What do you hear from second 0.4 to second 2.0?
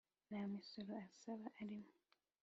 Misoro Usaba Arimo